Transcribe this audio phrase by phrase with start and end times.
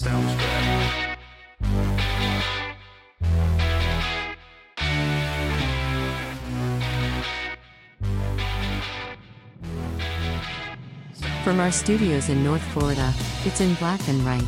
[0.00, 1.18] Sounds good.
[11.44, 13.12] From our studios in North Florida,
[13.44, 14.42] it's in black and right.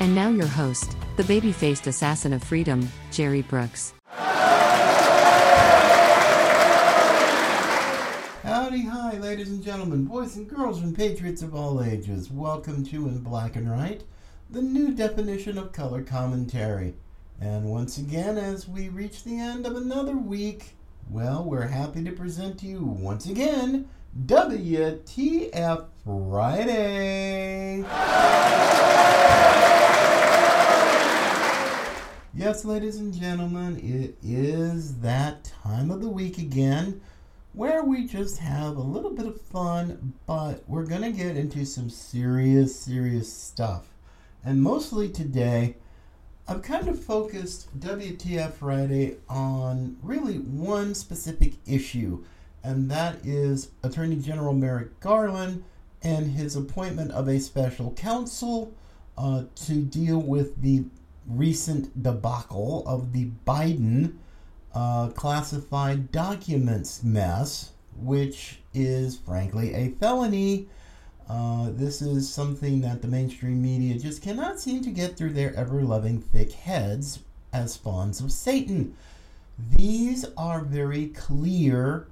[0.00, 3.94] And now your host, the baby faced assassin of freedom, Jerry Brooks.
[8.42, 12.32] Howdy, hi, ladies and gentlemen, boys and girls, and patriots of all ages.
[12.32, 14.02] Welcome to In Black and Right,
[14.52, 16.92] the new definition of color commentary.
[17.40, 20.74] And once again, as we reach the end of another week,
[21.10, 23.88] well, we're happy to present to you once again
[24.26, 27.78] WTF Friday.
[32.34, 37.00] Yes, ladies and gentlemen, it is that time of the week again
[37.54, 41.64] where we just have a little bit of fun, but we're going to get into
[41.64, 43.91] some serious, serious stuff.
[44.44, 45.76] And mostly today,
[46.48, 52.24] I've kind of focused WTF Friday on really one specific issue,
[52.64, 55.62] and that is Attorney General Merrick Garland
[56.02, 58.74] and his appointment of a special counsel
[59.16, 60.84] uh, to deal with the
[61.26, 64.16] recent debacle of the Biden
[64.74, 70.68] uh, classified documents mess, which is frankly a felony.
[71.32, 75.54] Uh, this is something that the mainstream media just cannot seem to get through their
[75.54, 77.20] ever loving thick heads
[77.54, 78.94] as spawns of Satan.
[79.74, 82.06] These are very clear,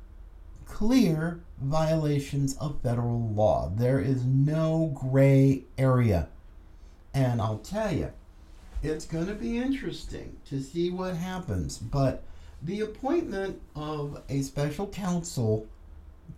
[0.64, 3.70] clear violations of federal law.
[3.76, 6.28] There is no gray area.
[7.12, 8.12] And I'll tell you,
[8.82, 11.76] it's going to be interesting to see what happens.
[11.76, 12.22] But
[12.62, 15.66] the appointment of a special counsel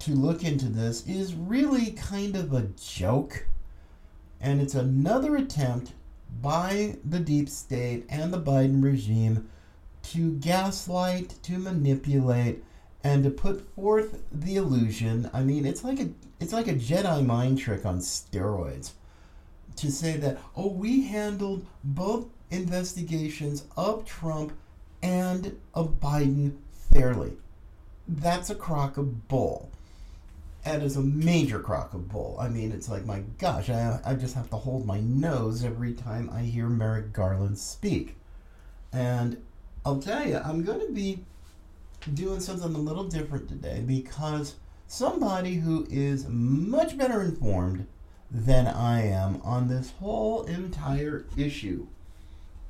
[0.00, 3.46] to look into this is really kind of a joke.
[4.40, 5.92] And it's another attempt
[6.40, 9.48] by the deep state and the Biden regime
[10.02, 12.64] to gaslight, to manipulate,
[13.04, 15.30] and to put forth the illusion.
[15.33, 16.08] I mean, it's like a
[16.40, 18.92] it's like a Jedi mind trick on steroids
[19.77, 24.52] to say that oh we handled both investigations of Trump
[25.02, 26.56] and of Biden
[26.92, 27.33] fairly.
[28.06, 29.70] That's a crock of bull.
[30.64, 32.36] That is a major crock of bull.
[32.40, 35.92] I mean, it's like, my gosh, I, I just have to hold my nose every
[35.92, 38.17] time I hear Merrick Garland speak.
[38.92, 39.42] And
[39.84, 41.24] I'll tell you, I'm going to be
[42.14, 44.55] doing something a little different today because
[44.86, 47.86] somebody who is much better informed
[48.30, 51.86] than I am on this whole entire issue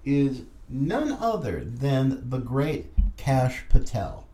[0.04, 2.86] is none other than the great
[3.16, 4.26] Cash Patel.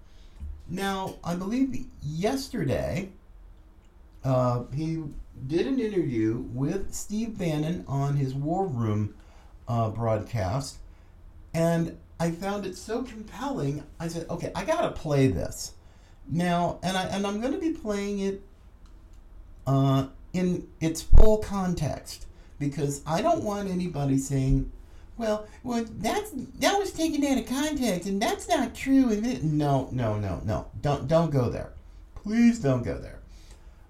[0.68, 3.10] Now, I believe yesterday
[4.24, 5.02] uh, he
[5.46, 9.14] did an interview with Steve Bannon on his War Room
[9.66, 10.78] uh, broadcast,
[11.54, 13.84] and I found it so compelling.
[14.00, 15.74] I said, "Okay, I gotta play this
[16.28, 18.42] now," and I and I'm going to be playing it
[19.66, 22.26] uh, in its full context
[22.58, 24.72] because I don't want anybody saying
[25.18, 26.30] well, well, that's
[26.60, 29.10] that was taken out of context, and that's not true.
[29.10, 31.72] And no, no, no, no, don't don't go there.
[32.14, 33.17] Please don't go there,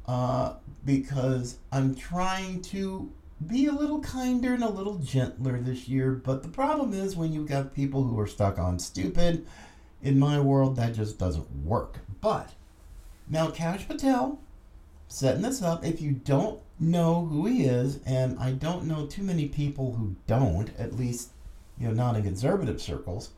[0.08, 0.54] uh,
[0.84, 3.12] because I'm trying to
[3.46, 6.12] be a little kinder and a little gentler this year.
[6.12, 9.46] But the problem is when you've got people who are stuck on stupid.
[10.00, 11.98] In my world, that just doesn't work.
[12.20, 12.54] But
[13.28, 14.38] now, Cash Patel
[15.08, 15.84] setting this up.
[15.84, 20.14] If you don't know who he is, and I don't know too many people who
[20.26, 21.30] don't, at least,
[21.78, 23.30] you know, not in conservative circles,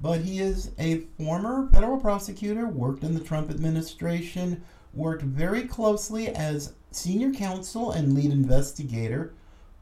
[0.00, 4.62] but he is a former federal prosecutor, worked in the Trump administration,
[4.96, 9.34] worked very closely as senior counsel and lead investigator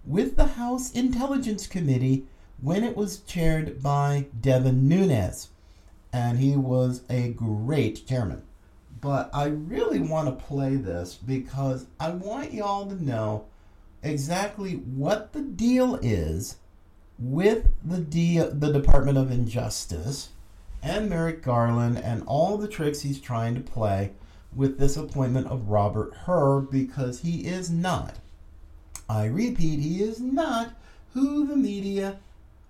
[0.04, 2.26] with the House Intelligence Committee
[2.60, 5.48] when it was chaired by Devin Nunes.
[6.12, 8.42] And he was a great chairman
[9.02, 13.46] but I really want to play this because I want y'all to know
[14.02, 16.56] exactly what the deal is
[17.18, 20.30] with the D- the Department of Injustice
[20.82, 24.12] and Merrick Garland and all the tricks he's trying to play
[24.54, 28.16] with this appointment of Robert Hur because he is not
[29.12, 30.72] I repeat he is not
[31.12, 32.18] who the media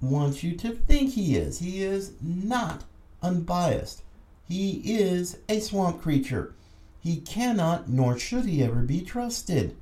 [0.01, 1.61] wants you to think he is.
[1.61, 2.83] He is not
[3.23, 4.03] unbiased.
[4.49, 6.55] He is a swamp creature.
[6.99, 9.77] He cannot, nor should he ever be trusted.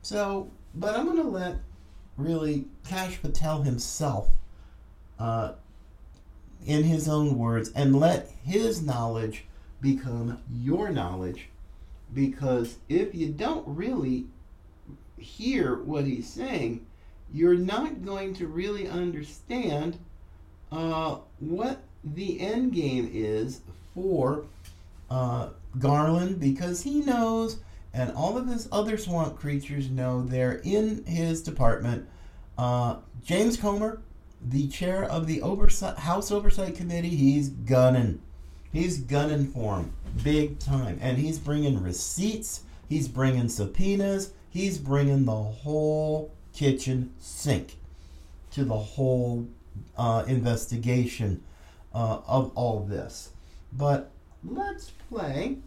[0.00, 1.56] So, but I'm going to let
[2.16, 4.30] really Cash Patel himself,
[5.18, 5.52] uh,
[6.64, 9.44] in his own words, and let his knowledge
[9.80, 11.48] become your knowledge.
[12.12, 14.26] Because if you don't really
[15.16, 16.86] hear what he's saying,
[17.32, 19.98] you're not going to really understand
[20.72, 23.60] uh, what the end game is
[23.94, 24.44] for
[25.10, 27.58] uh, Garland because he knows,
[27.92, 32.08] and all of his other swamp creatures know they're in his department.
[32.56, 34.00] Uh, James Comer,
[34.42, 38.20] the chair of the oversight, House Oversight Committee, he's gunning.
[38.72, 40.98] He's gunning for him big time.
[41.00, 47.76] And he's bringing receipts, he's bringing subpoenas, he's bringing the whole kitchen sink
[48.52, 49.48] to the whole
[49.96, 51.42] uh, investigation
[51.94, 53.30] uh, of all this.
[53.72, 54.10] But
[54.44, 55.58] let's play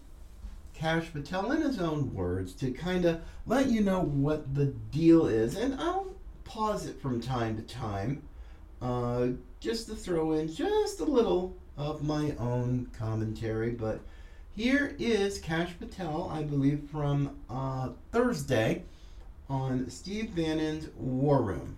[0.74, 5.28] Cash Patel in his own words to kind of let you know what the deal
[5.28, 5.56] is.
[5.56, 6.14] And I'll
[6.44, 8.24] pause it from time to time
[8.82, 9.28] uh,
[9.60, 13.72] just to throw in just a little of my own commentary.
[13.72, 14.00] But
[14.56, 18.84] here is Cash Patel, I believe, from uh, Thursday
[19.50, 21.78] on Steve Bannon's War Room.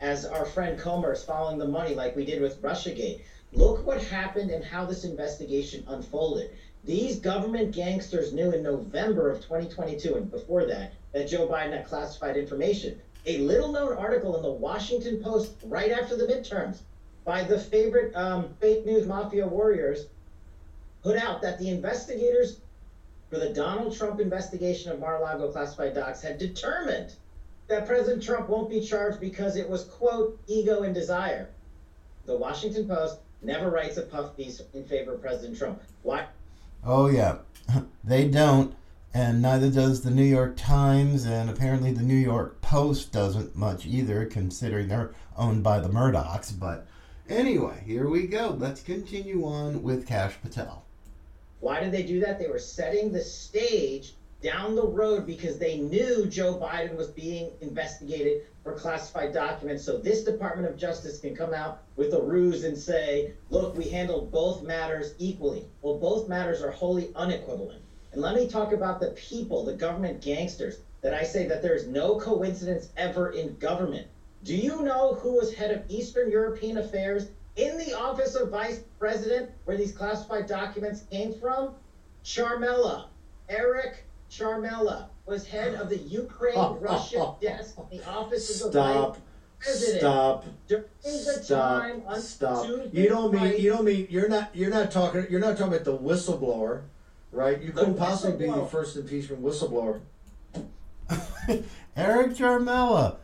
[0.00, 4.02] As our friend Comer is following the money like we did with Russiagate, look what
[4.02, 6.50] happened and how this investigation unfolded.
[6.84, 11.86] These government gangsters knew in November of 2022 and before that that Joe Biden had
[11.86, 13.00] classified information.
[13.26, 16.80] A little known article in the Washington Post right after the midterms
[17.24, 20.06] by the favorite um, fake news mafia warriors
[21.02, 22.60] put out that the investigators
[23.30, 27.14] for the Donald Trump investigation of Mar-a-Lago classified docs had determined
[27.66, 31.48] that President Trump won't be charged because it was, quote, ego and desire.
[32.26, 35.82] The Washington Post never writes a puff piece in favor of President Trump.
[36.02, 36.26] Why?
[36.84, 37.38] Oh, yeah.
[38.06, 38.74] They don't,
[39.14, 43.86] and neither does the New York Times, and apparently the New York Post doesn't much
[43.86, 46.52] either, considering they're owned by the Murdochs.
[46.52, 46.86] But
[47.28, 48.56] anyway, here we go.
[48.58, 50.84] Let's continue on with Cash Patel.
[51.60, 52.38] Why did they do that?
[52.38, 57.50] They were setting the stage down the road because they knew Joe Biden was being
[57.62, 59.82] investigated for classified documents.
[59.82, 63.88] So this Department of Justice can come out with a ruse and say, look, we
[63.88, 65.64] handled both matters equally.
[65.80, 67.80] Well, both matters are wholly unequivalent.
[68.12, 71.86] And let me talk about the people, the government gangsters, that I say that there's
[71.86, 74.06] no coincidence ever in government.
[74.44, 78.80] Do you know who was head of Eastern European Affairs in the office of vice
[78.98, 81.74] president where these classified documents came from?
[82.24, 83.06] Ciaramella,
[83.48, 89.14] Eric Ciaramella was head of the Ukraine Russia desk in the office of the Stop.
[89.14, 89.22] vice
[89.60, 90.00] president.
[90.00, 90.44] Stop.
[90.68, 91.08] During the
[91.42, 92.02] Stop.
[92.06, 92.66] on Stop.
[92.92, 95.84] You don't mean you don't mean you're not you're not talking you're not talking about
[95.84, 96.82] the whistleblower,
[97.32, 97.62] right?
[97.62, 100.00] You couldn't possibly be the first impeachment whistleblower.
[101.96, 103.16] Eric Ciaramella,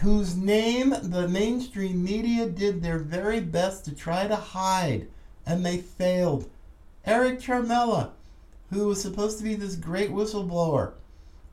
[0.00, 5.08] whose name the mainstream media did their very best to try to hide,
[5.46, 6.48] and they failed.
[7.04, 8.10] Eric Ciaramella,
[8.70, 10.92] who was supposed to be this great whistleblower,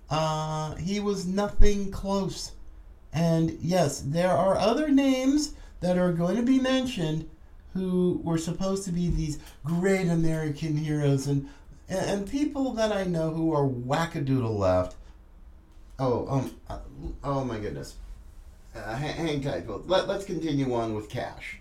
[0.09, 2.51] uh, he was nothing close.
[3.13, 7.29] And yes, there are other names that are going to be mentioned
[7.73, 11.49] who were supposed to be these great American heroes and
[11.89, 14.97] and, people that I know who are wackadoodle left.
[15.97, 16.79] Oh, um, uh,
[17.23, 17.95] oh my goodness.
[18.85, 19.87] Uh, hang, hang tight, folks.
[19.89, 21.59] Let, let's continue on with Cash.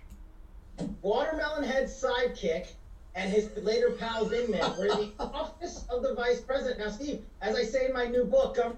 [1.01, 2.67] Watermelon Head's sidekick
[3.15, 6.79] and his later pal Vindman were in the office of the vice president.
[6.79, 8.77] Now, Steve, as I say in my new book, um,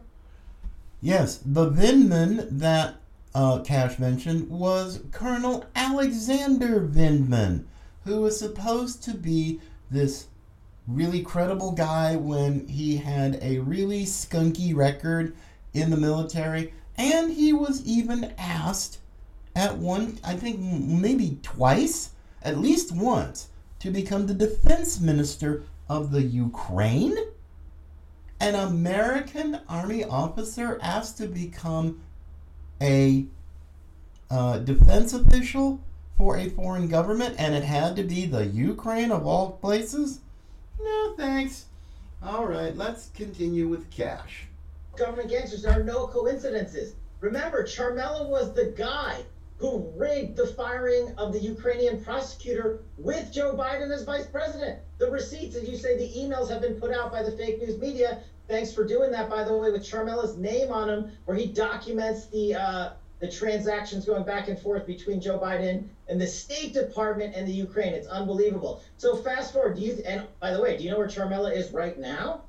[1.01, 2.95] Yes, the Vindman that
[3.33, 7.65] uh, Cash mentioned was Colonel Alexander Vindman,
[8.05, 10.27] who was supposed to be this
[10.87, 15.35] really credible guy when he had a really skunky record
[15.73, 18.99] in the military, and he was even asked
[19.55, 22.11] at one, I think maybe twice,
[22.43, 23.47] at least once,
[23.79, 27.17] to become the defense minister of the Ukraine
[28.39, 32.01] an American Army officer asked to become
[32.81, 33.25] a
[34.29, 35.81] uh, defense official
[36.17, 40.19] for a foreign government, and it had to be the Ukraine of all places?
[40.81, 41.65] No, thanks.
[42.21, 44.48] All right, let's continue with Cash.
[44.99, 46.95] Government gangsters there are no coincidences.
[47.21, 49.23] Remember, Ciaramella was the guy
[49.55, 54.79] who rigged the firing of the Ukrainian prosecutor with Joe Biden as vice president.
[54.97, 57.77] The receipts, as you say, the emails have been put out by the fake news
[57.77, 58.19] media.
[58.49, 62.25] Thanks for doing that, by the way, with Ciaramella's name on them, where he documents
[62.27, 62.89] the uh,
[63.19, 67.51] the transactions going back and forth between Joe Biden and the State Department and the
[67.51, 67.93] Ukraine.
[67.93, 68.81] It's unbelievable.
[68.97, 70.01] So fast forward, do you?
[70.05, 72.43] And by the way, do you know where Ciaramella is right now?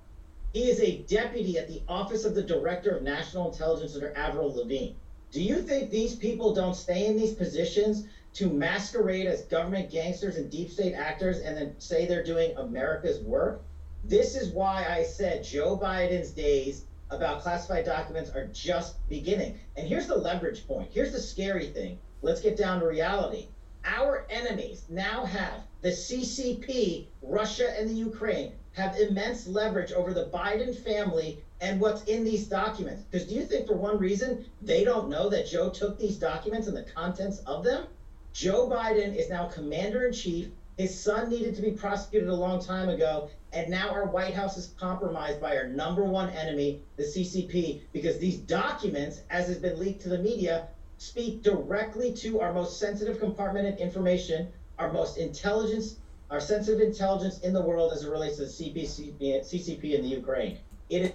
[0.53, 4.53] He is a deputy at the Office of the Director of National Intelligence under Avril
[4.53, 4.95] Lavigne.
[5.31, 10.37] Do you think these people don't stay in these positions to masquerade as government gangsters
[10.37, 13.63] and deep state actors and then say they're doing America's work?
[14.03, 19.57] This is why I said Joe Biden's days about classified documents are just beginning.
[19.77, 20.91] And here's the leverage point.
[20.91, 21.97] Here's the scary thing.
[22.23, 23.47] Let's get down to reality.
[23.85, 30.27] Our enemies now have the CCP, Russia, and the Ukraine have immense leverage over the
[30.27, 33.03] Biden family and what's in these documents.
[33.03, 36.67] Because do you think for one reason they don't know that Joe took these documents
[36.67, 37.87] and the contents of them?
[38.33, 40.49] Joe Biden is now commander in chief.
[40.79, 43.29] His son needed to be prosecuted a long time ago.
[43.53, 48.19] And now our White House is compromised by our number one enemy, the CCP, because
[48.19, 53.19] these documents, as has been leaked to the media, speak directly to our most sensitive
[53.19, 54.47] compartment of information,
[54.79, 55.97] our most intelligence,
[56.31, 60.09] our sensitive intelligence in the world as it relates to the CPC, CCP in the
[60.09, 60.59] Ukraine.
[60.89, 61.13] It is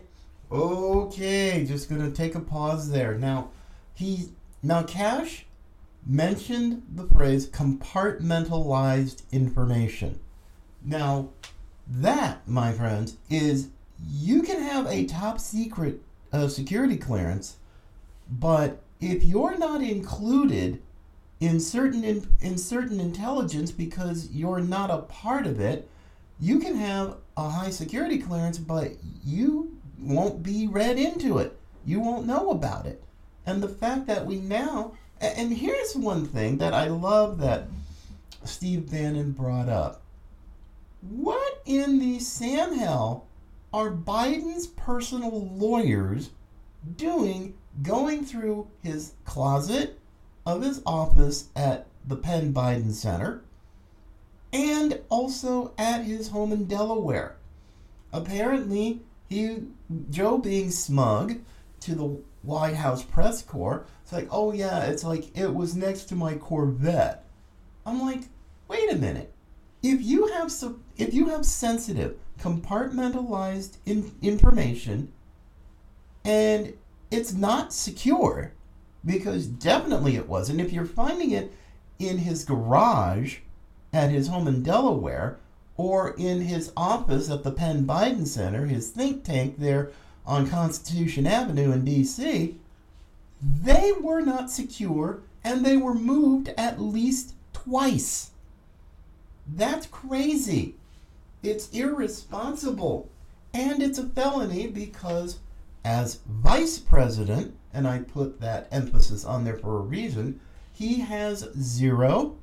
[0.52, 3.18] Okay, just gonna take a pause there.
[3.18, 3.50] Now,
[3.94, 4.30] he
[4.62, 5.46] now Cash
[6.06, 10.20] mentioned the phrase compartmentalized information.
[10.84, 11.30] Now,
[11.88, 13.70] that, my friends, is
[14.08, 17.58] you can have a top secret uh, security clearance,
[18.30, 20.82] but if you're not included
[21.40, 25.90] in certain in, in certain intelligence because you're not a part of it,
[26.40, 31.58] you can have a high security clearance, but you won't be read into it.
[31.86, 33.04] You won't know about it.
[33.46, 37.68] And the fact that we now, and here's one thing that I love that
[38.44, 40.02] Steve Bannon brought up.
[41.02, 43.28] What in the Sam hell
[43.74, 46.32] are Biden's personal lawyers
[46.96, 50.00] doing going through his closet
[50.46, 53.44] of his office at the Penn Biden Center
[54.54, 57.36] and also at his home in Delaware?
[58.14, 59.64] Apparently, he
[60.10, 61.40] Joe being smug
[61.82, 63.86] to the White House press corps.
[64.04, 67.26] It's like, oh yeah, it's like it was next to my Corvette.
[67.86, 68.24] I'm like,
[68.68, 69.34] wait a minute.
[69.84, 75.12] If you have so, if you have sensitive, compartmentalized in, information,
[76.24, 76.74] and
[77.12, 78.54] it's not secure,
[79.06, 80.62] because definitely it wasn't.
[80.62, 81.54] If you're finding it
[82.00, 83.38] in his garage
[83.94, 85.38] at his home in Delaware,
[85.78, 89.92] or in his office at the Penn Biden Center, his think tank there
[90.26, 92.56] on Constitution Avenue in D.C.,
[93.42, 98.32] they were not secure and they were moved at least twice.
[99.48, 100.76] That's crazy.
[101.44, 103.10] It's irresponsible.
[103.54, 105.40] And it's a felony because,
[105.84, 110.40] as vice president, and I put that emphasis on there for a reason,
[110.72, 112.38] he has zero,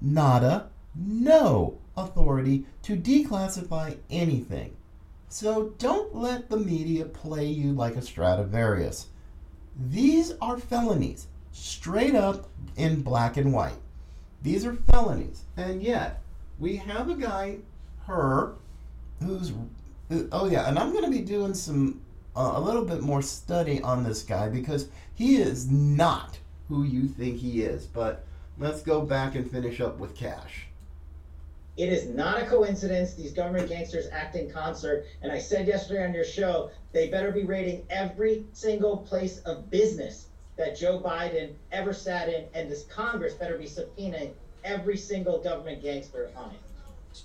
[0.00, 4.76] nada, no authority to declassify anything.
[5.28, 9.06] So don't let the media play you like a Stradivarius.
[9.78, 13.78] These are felonies, straight up in black and white.
[14.42, 15.44] These are felonies.
[15.56, 16.22] And yet,
[16.58, 17.58] we have a guy,
[18.06, 18.54] Hur,
[19.22, 19.52] who's.
[20.32, 22.00] Oh, yeah, and I'm going to be doing some.
[22.36, 27.06] Uh, a little bit more study on this guy because he is not who you
[27.06, 27.86] think he is.
[27.86, 28.24] But
[28.58, 30.66] let's go back and finish up with Cash.
[31.76, 33.14] It is not a coincidence.
[33.14, 35.06] These government gangsters act in concert.
[35.22, 39.70] And I said yesterday on your show, they better be raiding every single place of
[39.70, 44.32] business that Joe Biden ever sat in, and this Congress better be subpoenaing
[44.62, 47.22] every single government gangster on it.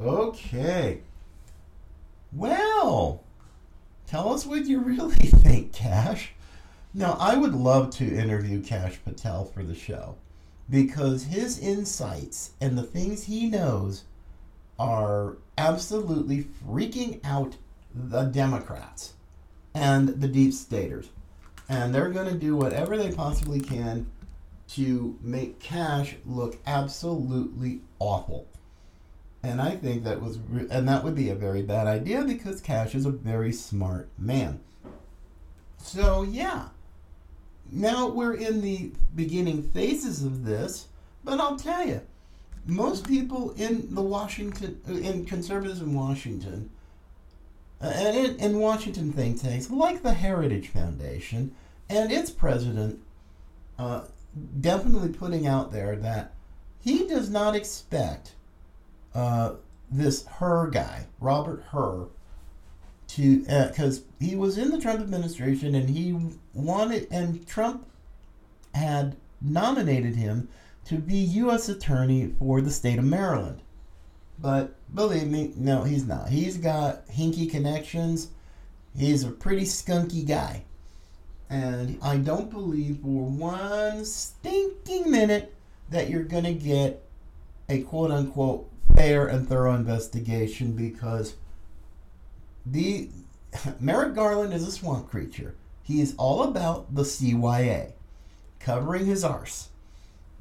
[0.00, 1.00] Okay.
[2.32, 3.22] Well,
[4.08, 6.32] tell us what you really think, Cash.
[6.94, 10.16] Now, I would love to interview Cash Patel for the show
[10.70, 14.04] because his insights and the things he knows
[14.78, 17.56] are absolutely freaking out
[17.94, 19.14] the Democrats
[19.74, 21.08] and the deep staters.
[21.68, 24.10] And they're going to do whatever they possibly can
[24.68, 28.46] to make Cash look absolutely awful.
[29.42, 32.60] And I think that was, re- and that would be a very bad idea because
[32.60, 34.60] Cash is a very smart man.
[35.78, 36.68] So, yeah
[37.70, 40.88] now we're in the beginning phases of this,
[41.24, 42.00] but I'll tell you,
[42.66, 46.70] most people in the Washington, in conservatives in Washington,
[47.80, 51.54] uh, and in, in Washington think tanks, like the Heritage Foundation
[51.88, 53.00] and its president,
[53.78, 54.02] uh,
[54.60, 56.34] definitely putting out there that
[56.80, 58.32] he does not expect
[59.18, 59.56] uh,
[59.90, 62.06] this Hur guy, Robert Hur,
[63.08, 66.16] to because uh, he was in the Trump administration and he
[66.54, 67.86] wanted and Trump
[68.74, 70.48] had nominated him
[70.84, 71.68] to be U.S.
[71.68, 73.60] attorney for the state of Maryland.
[74.38, 76.28] But believe me, no, he's not.
[76.28, 78.28] He's got hinky connections.
[78.96, 80.62] He's a pretty skunky guy.
[81.50, 85.54] And I don't believe for one stinking minute
[85.90, 87.02] that you're going to get
[87.68, 91.34] a quote unquote fair and thorough investigation because
[92.64, 93.08] the
[93.80, 95.54] Merrick Garland is a swamp creature.
[95.82, 97.92] He is all about the CYA,
[98.60, 99.68] covering his arse,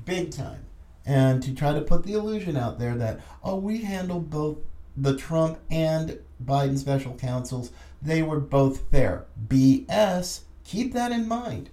[0.03, 0.65] big time,
[1.05, 4.57] and to try to put the illusion out there that oh we handled both
[4.97, 7.71] the Trump and Biden special counsels.
[8.01, 9.25] They were both fair.
[9.47, 10.41] BS.
[10.63, 11.69] Keep that in mind.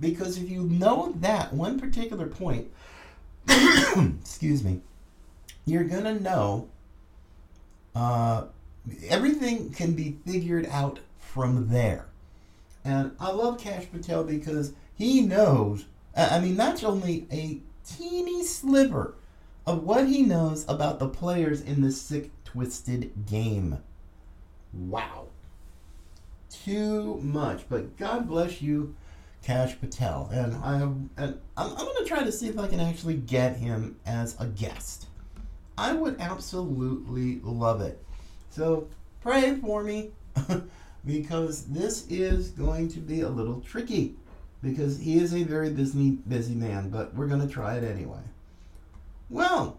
[0.00, 2.70] Because if you know that one particular point,
[3.48, 4.80] excuse me,
[5.70, 6.68] you're going to know
[7.94, 8.44] uh,
[9.08, 12.06] everything can be figured out from there.
[12.84, 19.14] And I love Cash Patel because he knows, I mean, that's only a teeny sliver
[19.66, 23.78] of what he knows about the players in this sick, twisted game.
[24.72, 25.26] Wow.
[26.50, 27.68] Too much.
[27.68, 28.94] But God bless you,
[29.42, 30.30] Cash Patel.
[30.32, 33.56] And I and I'm, I'm going to try to see if I can actually get
[33.56, 35.06] him as a guest.
[35.78, 38.02] I would absolutely love it.
[38.50, 38.88] So
[39.22, 40.10] pray for me
[41.06, 44.16] because this is going to be a little tricky
[44.60, 48.18] because he is a very busy busy man, but we're going to try it anyway.
[49.30, 49.78] Well,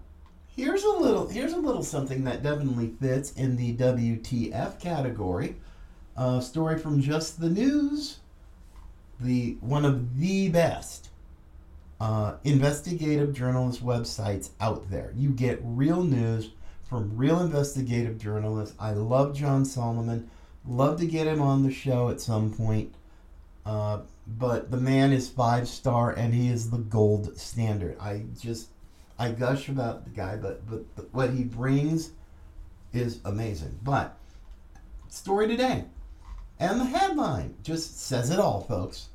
[0.55, 5.57] here's a little here's a little something that definitely fits in the WTF category.
[6.15, 8.19] A story from Just the News,
[9.19, 11.09] the one of the best
[11.99, 15.11] uh, investigative journalist websites out there.
[15.15, 16.51] You get real news
[16.83, 18.75] from real investigative journalists.
[18.79, 20.29] I love John Solomon.
[20.65, 22.93] Love to get him on the show at some point.
[23.65, 27.97] Uh, but the man is five star and he is the gold standard.
[27.99, 28.69] I just
[29.17, 32.11] I gush about the guy, but but what he brings
[32.93, 33.79] is amazing.
[33.83, 34.17] But
[35.09, 35.85] story today,
[36.59, 39.09] and the headline just says it all, folks.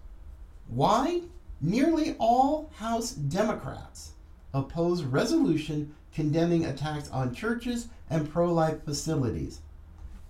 [0.69, 1.23] Why
[1.65, 4.13] nearly all House Democrats
[4.53, 9.61] oppose resolution condemning attacks on churches and pro-life facilities,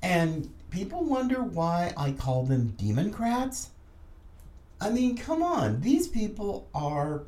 [0.00, 3.68] and people wonder why I call them Demoncrats.
[4.80, 7.24] I mean, come on, these people are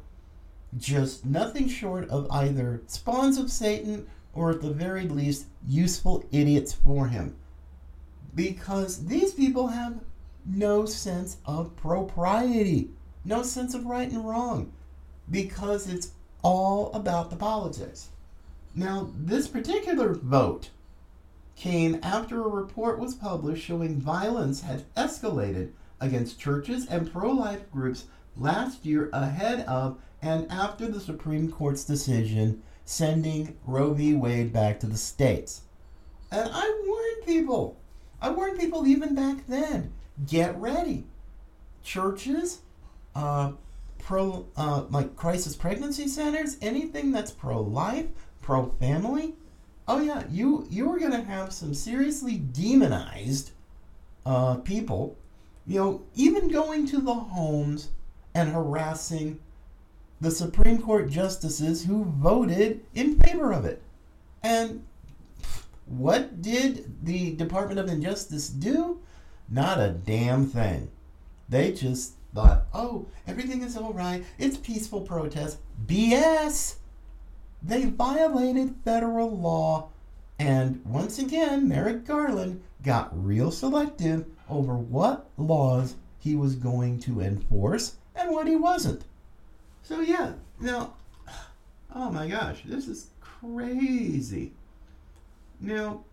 [0.77, 6.73] just nothing short of either spawns of Satan or at the very least useful idiots
[6.73, 7.37] for him.
[8.35, 10.01] Because these people have
[10.45, 12.91] no sense of propriety,
[13.27, 14.73] no sense of right and wrong,
[15.31, 16.13] because it's
[16.43, 18.09] all about the politics.
[18.75, 20.71] Now, this particular vote
[21.57, 27.71] came after a report was published showing violence had escalated against churches and pro life
[27.73, 28.05] groups
[28.37, 34.15] last year ahead of and after the Supreme Court's decision sending Roe v.
[34.15, 35.63] Wade back to the states.
[36.31, 37.79] And I warned people,
[38.21, 39.93] I warned people even back then
[40.27, 41.07] get ready.
[41.83, 42.61] Churches,
[43.17, 43.53] uh,
[43.99, 48.07] pro, uh, like crisis pregnancy centers, anything that's pro life,
[48.43, 49.35] pro family.
[49.89, 53.53] Oh yeah, you you are gonna have some seriously demonized
[54.27, 55.17] uh, people.
[55.67, 57.89] You know, even going to the homes
[58.35, 59.41] and harassing
[60.21, 63.83] the Supreme Court justices who voted in favor of it.
[64.43, 64.85] And
[65.87, 69.01] what did the Department of Injustice do?
[69.49, 70.91] Not a damn thing.
[71.49, 74.23] They just thought, oh, everything is all right.
[74.39, 75.59] It's peaceful protest.
[75.87, 76.77] BS!
[77.63, 79.89] They violated federal law.
[80.39, 87.23] And once again, Merrick Garland got real selective over what laws he was going to
[87.23, 89.05] enforce and what he wasn't.
[89.83, 90.93] So yeah, now,
[91.95, 94.53] oh my gosh, this is crazy.
[95.59, 96.05] Now,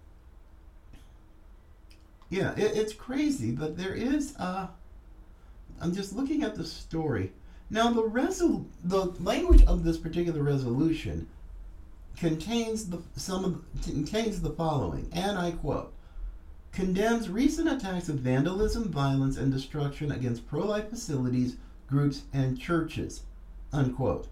[2.30, 4.68] yeah, it, it's crazy, but there is uh
[5.82, 7.34] I'm just looking at the story.
[7.70, 11.28] Now the resol the language of this particular resolution
[12.18, 15.94] contains the some of, contains the following, and I quote
[16.72, 21.58] condemns recent attacks of vandalism, violence, and destruction against pro life facilities,
[21.88, 23.24] groups, and churches
[23.74, 24.28] unquote,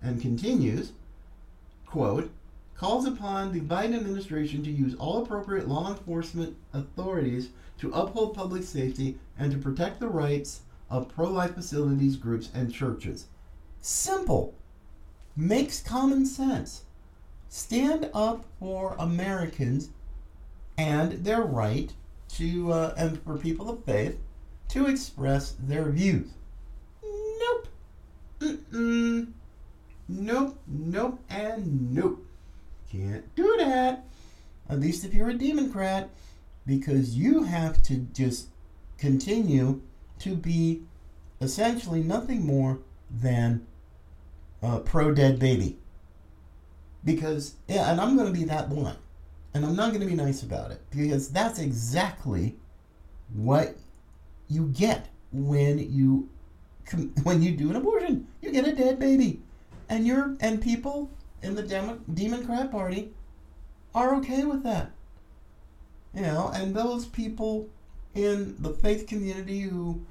[0.00, 0.92] and continues,
[1.84, 2.30] quote,
[2.76, 8.62] calls upon the Biden administration to use all appropriate law enforcement authorities to uphold public
[8.62, 10.60] safety and to protect the rights
[10.94, 13.26] of pro life facilities, groups, and churches.
[13.80, 14.54] Simple.
[15.36, 16.84] Makes common sense.
[17.48, 19.88] Stand up for Americans
[20.78, 21.92] and their right
[22.36, 24.20] to, uh, and for people of faith
[24.68, 26.30] to express their views.
[27.02, 27.68] Nope.
[28.38, 29.32] Mm-mm.
[30.08, 32.24] Nope, nope, and nope.
[32.92, 34.04] Can't do that.
[34.68, 36.10] At least if you're a Democrat,
[36.66, 38.48] because you have to just
[38.96, 39.80] continue
[40.20, 40.82] to be
[41.40, 43.66] essentially nothing more than
[44.62, 45.78] a pro dead baby.
[47.04, 48.98] Because, yeah, and I'm going to be that blunt.
[49.52, 50.82] And I'm not going to be nice about it.
[50.90, 52.56] Because that's exactly
[53.32, 53.76] what
[54.48, 56.28] you get when you
[57.22, 58.26] when you do an abortion.
[58.40, 59.40] You get a dead baby,
[59.88, 61.10] and you're and people
[61.42, 63.12] in the Demo- Democrat Party
[63.94, 64.90] are okay with that.
[66.14, 67.68] You know, and those people
[68.14, 70.04] in the faith community who,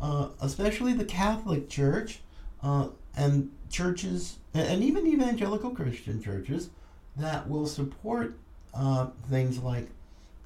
[0.00, 2.20] uh, especially the Catholic Church,
[2.62, 6.70] uh, and churches, and even evangelical Christian churches,
[7.16, 8.38] that will support
[8.74, 9.88] uh, things like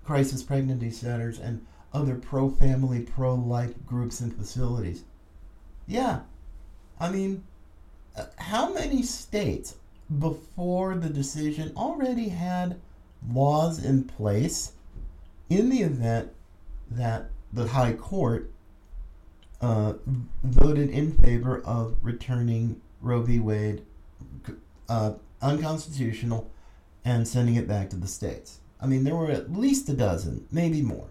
[0.05, 5.05] crisis pregnancy centers and other pro family, pro life groups and facilities.
[5.87, 6.21] Yeah.
[6.99, 7.45] I mean,
[8.17, 9.77] uh, how many states
[10.19, 12.81] before the decision already had
[13.31, 14.73] laws in place
[15.49, 16.31] in the event
[16.97, 18.51] that the High Court
[19.61, 19.95] uh,
[20.43, 23.39] voted in favor of returning Roe v.
[23.39, 23.83] Wade
[24.89, 26.51] uh, unconstitutional
[27.05, 28.61] and sending it back to the states?
[28.81, 31.09] I mean, there were at least a dozen, maybe more.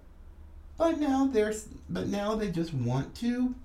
[0.78, 3.56] But now there's, but now they just want to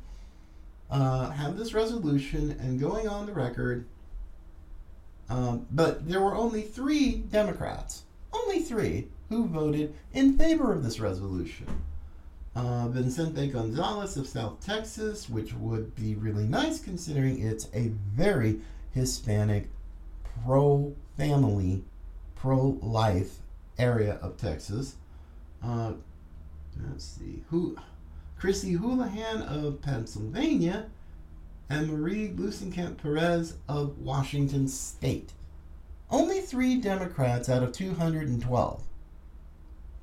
[0.91, 3.87] uh, have this resolution and going on the record.
[5.29, 11.01] Um, but there were only three Democrats, only three, who voted in favor of this
[11.01, 11.67] resolution.
[12.57, 18.61] Uh, Vicente Gonzalez of South Texas, which would be really nice considering it's a very
[18.93, 19.69] Hispanic,
[20.43, 21.85] pro family,
[22.35, 23.41] pro life
[23.79, 24.97] area of Texas.
[25.63, 25.93] Uh,
[26.89, 27.77] let's see, who,
[28.39, 30.87] Chrissy Houlihan of Pennsylvania,
[31.69, 35.35] and Marie Gluesenkamp Perez of Washington State.
[36.11, 38.83] Only three Democrats out of 212.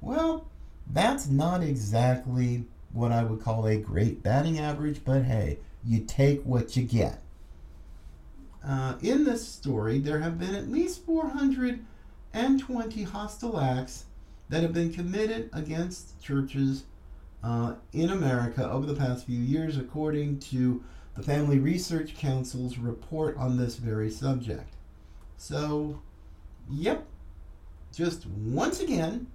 [0.02, 0.46] Well,
[0.88, 6.44] that's not exactly what I would call a great batting average, but hey, you take
[6.44, 7.22] what you get.
[8.66, 14.06] Uh, in this story, there have been at least 420 hostile acts
[14.50, 16.84] that have been committed against churches
[17.44, 20.84] uh, in America over the past few years, according to
[21.16, 24.76] the Family Research Council's report on this very subject.
[25.38, 26.02] So,
[26.70, 27.06] yep,
[27.94, 29.28] just once again,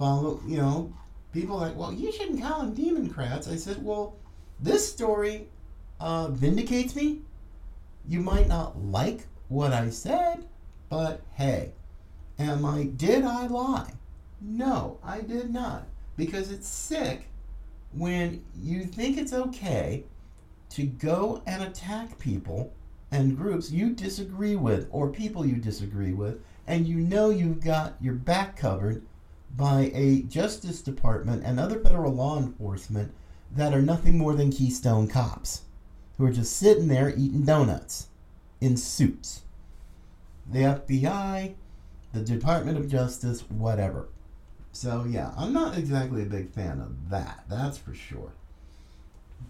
[0.00, 0.90] follow, you know,
[1.30, 3.52] people like, well, you shouldn't call them Demoncrats.
[3.52, 4.16] I said, well,
[4.58, 5.46] this story
[6.00, 7.20] uh, vindicates me.
[8.08, 10.46] You might not like what I said,
[10.88, 11.72] but hey,
[12.38, 13.92] am I, did I lie?
[14.40, 15.86] No, I did not.
[16.16, 17.28] Because it's sick
[17.92, 20.04] when you think it's okay
[20.70, 22.72] to go and attack people
[23.12, 27.96] and groups you disagree with or people you disagree with, and you know you've got
[28.00, 29.02] your back covered
[29.56, 33.12] by a Justice Department and other federal law enforcement
[33.50, 35.62] that are nothing more than Keystone cops
[36.16, 38.08] who are just sitting there eating donuts
[38.60, 39.42] in suits.
[40.46, 41.54] The FBI,
[42.12, 44.08] the Department of Justice, whatever.
[44.72, 48.32] So, yeah, I'm not exactly a big fan of that, that's for sure.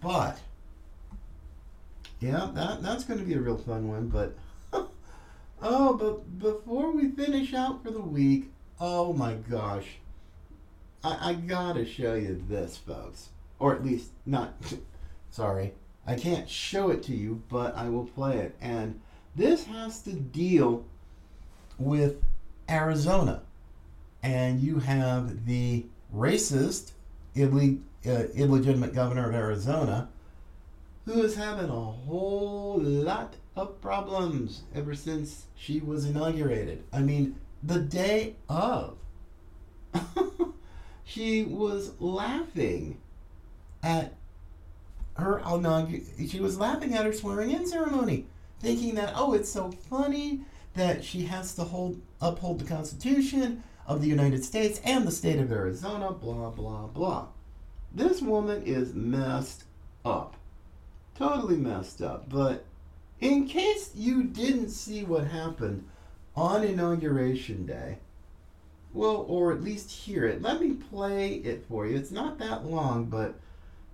[0.01, 0.39] But,
[2.21, 4.09] yeah, that, that's going to be a real fun one.
[4.09, 4.37] But,
[5.63, 9.87] oh, but before we finish out for the week, oh my gosh,
[11.05, 13.29] I, I gotta show you this, folks.
[13.59, 14.55] Or at least, not,
[15.31, 15.75] sorry,
[16.07, 18.57] I can't show it to you, but I will play it.
[18.61, 19.01] And
[19.37, 20.85] this has to deal
[21.79, 22.23] with
[22.69, 23.43] Arizona.
[24.23, 26.93] And you have the racist,
[27.37, 27.41] uh,
[28.35, 30.09] illegitimate governor of Arizona
[31.07, 36.85] who is having a whole lot of problems ever since she was inaugurated.
[36.93, 38.97] I mean, the day of,
[41.05, 42.99] she was laughing
[43.83, 44.15] at
[45.17, 45.41] her.
[45.45, 45.89] Oh,
[46.27, 48.27] she was laughing at her swearing-in ceremony,
[48.61, 50.41] thinking that oh, it's so funny
[50.75, 55.39] that she has to hold uphold the Constitution of the United States and the state
[55.39, 56.13] of Arizona.
[56.13, 57.27] Blah blah blah.
[57.93, 59.65] This woman is messed
[60.05, 60.37] up,
[61.17, 62.29] totally messed up.
[62.29, 62.65] But
[63.21, 65.85] in case you didn't see what happened
[66.37, 67.99] on Inauguration Day,
[68.93, 71.97] well, or at least hear it, let me play it for you.
[71.97, 73.35] It's not that long, but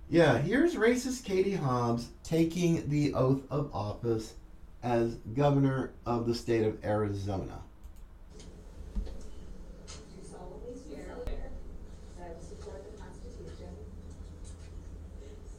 [0.09, 4.33] yeah, here's racist Katie Hobbs taking the oath of office
[4.83, 7.59] as governor of the state of Arizona.
[8.95, 11.51] Do solemnly swear that
[12.23, 13.69] I will support the Constitution.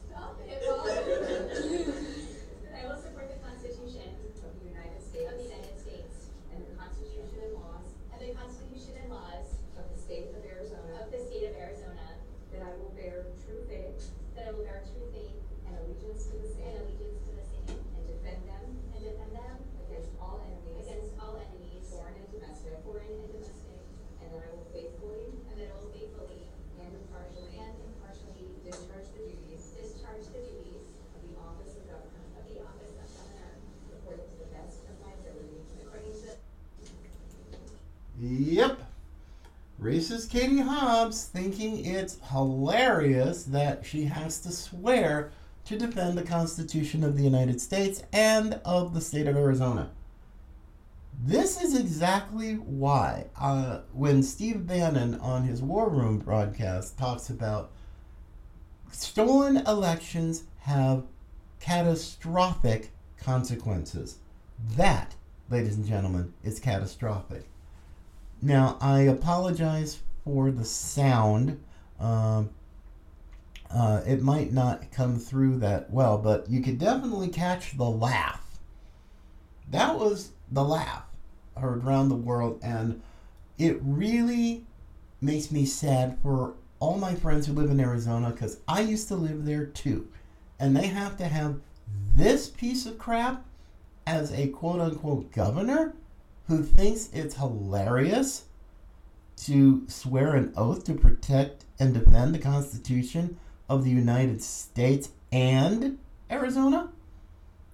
[0.09, 0.85] Stop it, Bob.
[0.87, 4.07] That I will support the Constitution
[4.43, 6.15] Of the United of the States United States
[6.55, 11.05] and the Constitution and laws and the Constitution and laws of the state of Arizona.
[11.05, 12.17] of the state of Arizona.
[12.55, 15.37] That I will bear true faith That I will bear true faith
[15.69, 16.81] and allegiance to the and same.
[16.81, 18.63] allegiance to the same And defend them
[18.95, 20.87] and defend them against all enemies.
[20.89, 22.15] against all enemies, Foreign
[38.21, 38.79] Yep.
[39.81, 40.29] Racist
[41.11, 45.31] Thinking it's hilarious that she has to swear
[45.65, 49.91] to defend the Constitution of the United States and of the state of Arizona.
[51.21, 57.71] This is exactly why, uh, when Steve Bannon on his War Room broadcast talks about
[58.91, 61.03] stolen elections have
[61.59, 64.19] catastrophic consequences.
[64.77, 65.15] That,
[65.49, 67.49] ladies and gentlemen, is catastrophic.
[68.41, 71.59] Now, I apologize for the sound.
[71.99, 72.51] Um,
[73.71, 78.59] uh, it might not come through that well, but you could definitely catch the laugh.
[79.71, 81.03] That was the laugh
[81.57, 83.01] heard around the world, and
[83.57, 84.65] it really
[85.19, 89.15] makes me sad for all my friends who live in Arizona because I used to
[89.15, 90.09] live there too.
[90.59, 91.59] And they have to have
[92.15, 93.43] this piece of crap
[94.05, 95.95] as a quote unquote governor
[96.47, 98.45] who thinks it's hilarious
[99.45, 103.37] to swear an oath to protect and defend the Constitution
[103.69, 105.97] of the United States and
[106.29, 106.89] Arizona?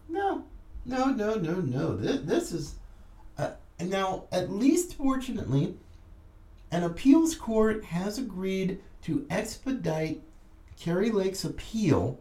[0.07, 0.45] No,
[0.85, 1.95] no, no, no, no.
[1.95, 2.75] This, this is.
[3.37, 5.75] Uh, now, at least fortunately,
[6.71, 10.21] an appeals court has agreed to expedite
[10.79, 12.19] Kari Lake's appeal.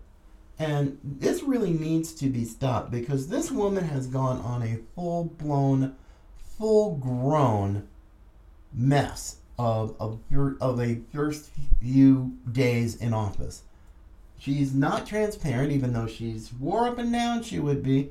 [0.59, 5.25] And this really needs to be stopped because this woman has gone on a full
[5.25, 5.97] blown,
[6.57, 7.89] full grown
[8.75, 10.19] mess of, of,
[10.61, 13.63] of a first few days in office.
[14.39, 18.11] She's not transparent, even though she's wore up and down, she would be,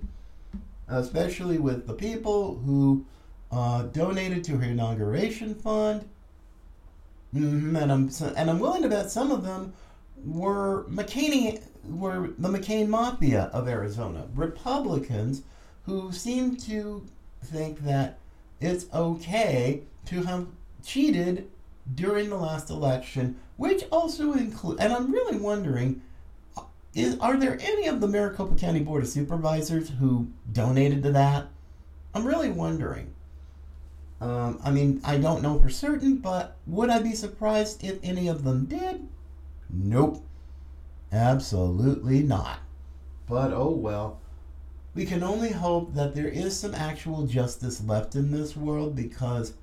[0.88, 3.06] especially with the people who
[3.52, 6.10] uh, donated to her inauguration fund.
[7.36, 9.74] Mm-hmm, and I'm and I'm willing to bet some of them
[10.24, 15.44] were McCain were the McCain mafia of Arizona, Republicans
[15.86, 17.06] who seem to
[17.44, 18.20] think that
[18.64, 20.48] it's okay to have
[20.84, 21.50] cheated
[21.94, 24.80] during the last election, which also include.
[24.80, 26.02] And I'm really wondering.
[26.94, 31.48] Is, are there any of the Maricopa County Board of Supervisors who donated to that?
[32.14, 33.14] I'm really wondering.
[34.22, 38.28] Um, I mean, I don't know for certain, but would I be surprised if any
[38.28, 39.08] of them did?
[39.70, 40.24] Nope.
[41.12, 42.60] Absolutely not.
[43.28, 44.20] But oh well.
[44.96, 49.54] We can only hope that there is some actual justice left in this world because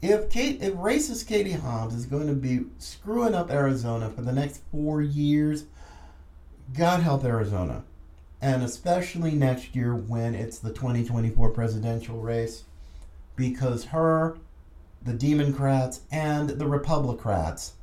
[0.00, 4.32] if Kate, if racist Katie Hobbs is going to be screwing up Arizona for the
[4.32, 5.64] next four years,
[6.74, 7.84] God help Arizona.
[8.40, 12.64] And especially next year when it's the 2024 presidential race.
[13.34, 14.38] Because her,
[15.02, 17.74] the Democrats, and the Republicans,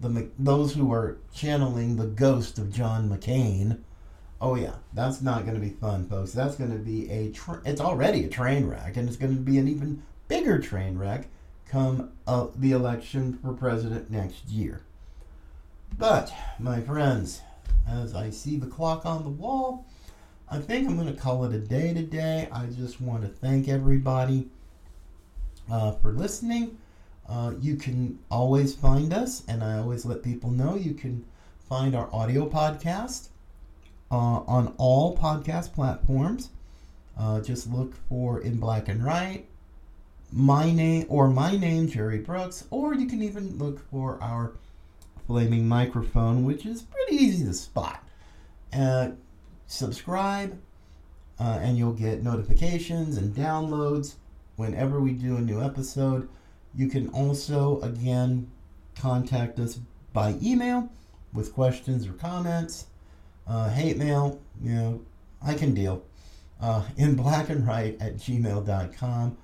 [0.00, 3.80] the, those who are channeling the ghost of John McCain,
[4.40, 6.32] oh yeah, that's not going to be fun, folks.
[6.32, 9.40] That's going to be a, tra- it's already a train wreck, and it's going to
[9.40, 11.28] be an even bigger train wreck
[11.66, 14.82] come uh, the election for president next year.
[15.98, 17.42] But, my friends,
[17.88, 19.86] as I see the clock on the wall,
[20.48, 22.48] I think I'm going to call it a day today.
[22.50, 24.48] I just want to thank everybody
[25.70, 26.78] uh, for listening.
[27.28, 31.24] Uh, you can always find us, and I always let people know you can
[31.68, 33.28] find our audio podcast
[34.10, 34.14] uh,
[34.46, 36.50] on all podcast platforms.
[37.18, 39.46] Uh, just look for In Black and Right,
[40.32, 44.52] my name, or my name, Jerry Brooks, or you can even look for our
[45.26, 48.02] flaming microphone, which is pretty easy to spot.
[48.72, 49.10] Uh,
[49.66, 50.58] subscribe,
[51.38, 54.14] uh, and you'll get notifications and downloads
[54.56, 56.28] whenever we do a new episode.
[56.74, 58.50] You can also, again,
[58.94, 59.78] contact us
[60.12, 60.88] by email
[61.32, 62.86] with questions or comments.
[63.50, 65.02] Uh, hate mail, you know,
[65.42, 66.04] I can deal.
[66.60, 69.36] Uh, in black and right at gmail.com.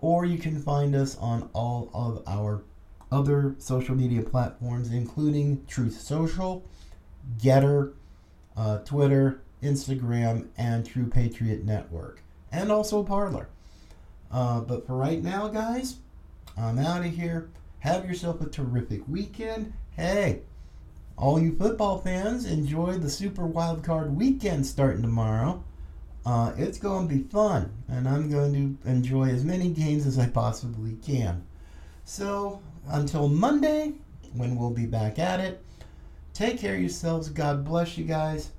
[0.00, 2.64] Or you can find us on all of our
[3.12, 6.64] other social media platforms, including Truth Social,
[7.38, 7.92] Gettr,
[8.56, 13.48] uh, Twitter, Instagram, and True Patriot Network, and also Parler.
[14.32, 15.98] Uh, but for right now, guys,
[16.58, 17.50] I'm out of here.
[17.78, 19.74] Have yourself a terrific weekend.
[19.96, 20.40] Hey,
[21.16, 25.62] all you football fans, enjoy the Super Wild Card weekend starting tomorrow.
[26.26, 30.18] Uh, it's going to be fun, and I'm going to enjoy as many games as
[30.18, 31.44] I possibly can.
[32.04, 33.92] So, until Monday,
[34.32, 35.62] when we'll be back at it,
[36.32, 37.28] take care of yourselves.
[37.28, 38.50] God bless you guys.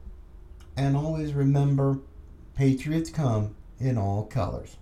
[0.77, 1.99] And always remember
[2.55, 4.77] Patriots come in all colors.